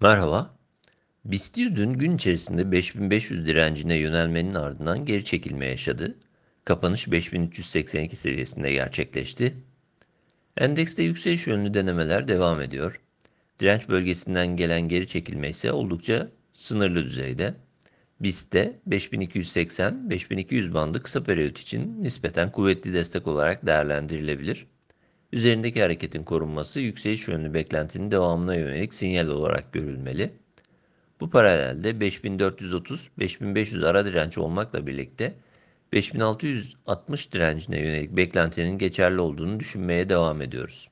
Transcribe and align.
Merhaba. 0.00 0.56
BIST 1.24 1.58
100 1.58 1.76
dün 1.76 1.92
gün 1.92 2.16
içerisinde 2.16 2.72
5500 2.72 3.46
direncine 3.46 3.94
yönelmenin 3.96 4.54
ardından 4.54 5.04
geri 5.04 5.24
çekilme 5.24 5.66
yaşadı. 5.66 6.18
Kapanış 6.64 7.10
5382 7.10 8.16
seviyesinde 8.16 8.72
gerçekleşti. 8.72 9.54
Endekste 10.56 11.02
yükseliş 11.02 11.46
yönlü 11.46 11.74
denemeler 11.74 12.28
devam 12.28 12.62
ediyor. 12.62 13.00
Direnç 13.60 13.88
bölgesinden 13.88 14.56
gelen 14.56 14.88
geri 14.88 15.06
çekilme 15.06 15.48
ise 15.48 15.72
oldukça 15.72 16.28
sınırlı 16.52 17.04
düzeyde. 17.04 17.54
BIST'te 18.20 18.80
5280-5200 18.88 20.72
bandı 20.74 21.02
kısa 21.02 21.22
periyot 21.22 21.58
için 21.58 22.02
nispeten 22.02 22.52
kuvvetli 22.52 22.94
destek 22.94 23.26
olarak 23.26 23.66
değerlendirilebilir. 23.66 24.66
Üzerindeki 25.32 25.82
hareketin 25.82 26.24
korunması 26.24 26.80
yükseliş 26.80 27.28
yönlü 27.28 27.54
beklentinin 27.54 28.10
devamına 28.10 28.54
yönelik 28.54 28.94
sinyal 28.94 29.28
olarak 29.28 29.72
görülmeli. 29.72 30.32
Bu 31.20 31.30
paralelde 31.30 31.90
5430-5500 31.90 33.86
ara 33.86 34.04
direnç 34.04 34.38
olmakla 34.38 34.86
birlikte 34.86 35.34
5660 35.92 37.32
direncine 37.32 37.78
yönelik 37.78 38.16
beklentinin 38.16 38.78
geçerli 38.78 39.20
olduğunu 39.20 39.60
düşünmeye 39.60 40.08
devam 40.08 40.42
ediyoruz. 40.42 40.88